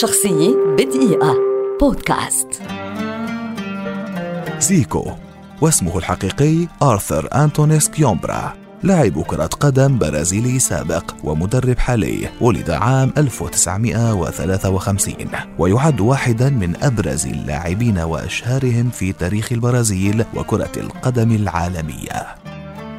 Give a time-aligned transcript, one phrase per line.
[0.00, 1.36] شخصية بدقيقة.
[1.80, 2.48] بودكاست.
[4.58, 5.12] زيكو
[5.60, 15.14] واسمه الحقيقي آرثر أنتونيس كويمبرا لاعب كرة قدم برازيلي سابق ومدرب حالي ولد عام 1953
[15.58, 22.41] ويعد واحدا من أبرز اللاعبين وأشهرهم في تاريخ البرازيل وكرة القدم العالمية.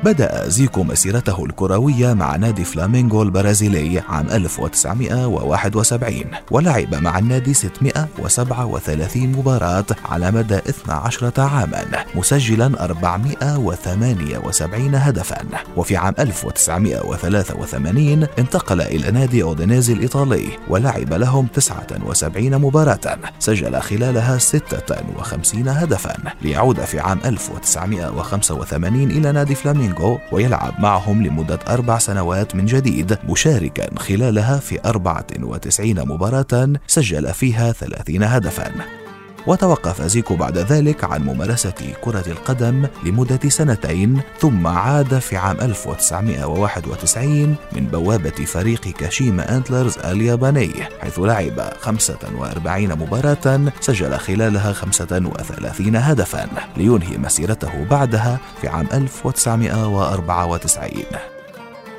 [0.03, 6.13] بدأ زيكو مسيرته الكروية مع نادي فلامينغو البرازيلي عام 1971
[6.51, 11.83] ولعب مع النادي 637 مباراة على مدى 12 عاما
[12.15, 15.37] مسجلا 478 هدفا.
[15.77, 25.67] وفي عام 1983 انتقل إلى نادي أودينيزي الإيطالي ولعب لهم 79 مباراة سجل خلالها 56
[25.67, 26.15] هدفا.
[26.41, 29.92] ليعود في عام 1985 إلى نادي فلامينغو.
[29.93, 37.71] فلامينغو ويلعب معهم لمدة أربع سنوات من جديد مشاركا خلالها في 94 مباراة سجل فيها
[37.71, 39.02] 30 هدفا.
[39.47, 47.55] وتوقف زيكو بعد ذلك عن ممارسة كرة القدم لمدة سنتين ثم عاد في عام 1991
[47.71, 56.47] من بوابة فريق كاشيما أنتلرز الياباني حيث لعب 45 مباراة سجل خلالها 35 هدفا
[56.77, 61.32] لينهي مسيرته بعدها في عام 1994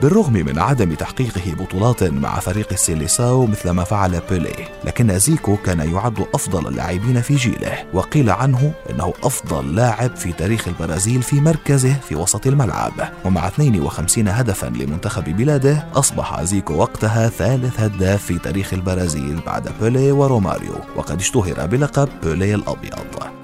[0.03, 5.95] بالرغم من عدم تحقيقه بطولات مع فريق السيليساو مثل ما فعل بيلي لكن زيكو كان
[5.95, 11.95] يعد أفضل اللاعبين في جيله وقيل عنه أنه أفضل لاعب في تاريخ البرازيل في مركزه
[12.09, 12.93] في وسط الملعب.
[13.25, 20.13] ومع 52 هدفا لمنتخب بلاده أصبح زيكو وقتها ثالث هداف في تاريخ البرازيل بعد بيلي
[20.13, 23.44] وروماريو وقد اشتهر بلقب بيلي الأبيض.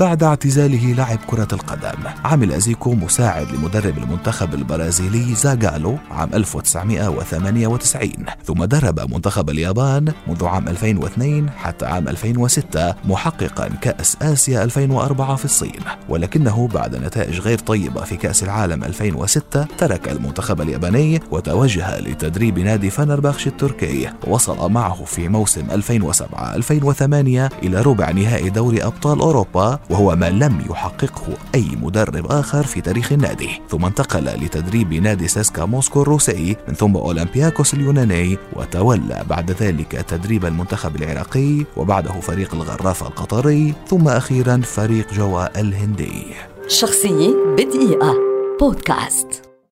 [0.00, 1.98] بعد اعتزاله لعب كرة القدم.
[2.24, 8.10] عمل زيكو مساعد لمدرب المنتخب البرازيلي زاغالو عام 1998
[8.44, 15.44] ثم درب منتخب اليابان منذ عام 2002 حتى عام 2006 محققا كأس آسيا 2004 في
[15.44, 15.80] الصين.
[16.08, 22.90] ولكنه بعد نتائج غير طيبة في كأس العالم 2006 ترك المنتخب الياباني وتوجه لتدريب نادي
[22.90, 24.10] فنربخش التركي.
[24.26, 31.26] ووصل معه في موسم 2007-2008 إلى ربع نهائي دوري أبطال أوروبا وهو ما لم يحققه
[31.54, 33.50] أي مدرب آخر في تاريخ النادي.
[33.70, 40.44] ثم انتقل لتدريب نادي سيسكا موسكو الروسي من ثم أولمبياكوس اليوناني وتولى بعد ذلك تدريب
[40.44, 46.22] المنتخب العراقي وبعده فريق الغرافة القطري ثم أخيرا فريق جوا الهندي.
[46.68, 48.14] شخصية بدقيقة.
[48.60, 49.47] بودكاست.